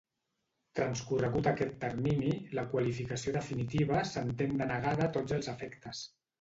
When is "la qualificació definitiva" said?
2.61-4.03